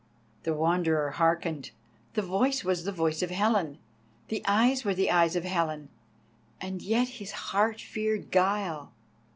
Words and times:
The 0.41 0.55
Wanderer 0.55 1.11
hearkened. 1.11 1.69
The 2.15 2.23
voice 2.23 2.63
was 2.63 2.85
the 2.85 2.91
voice 2.91 3.21
of 3.21 3.29
Helen, 3.29 3.77
the 4.29 4.41
eyes 4.47 4.83
were 4.83 4.95
the 4.95 5.11
eyes 5.11 5.35
of 5.35 5.43
Helen, 5.43 5.89
and 6.59 6.81
yet 6.81 7.07
his 7.07 7.31
heart 7.53 7.79
feared 7.79 8.31
guile. 8.31 8.93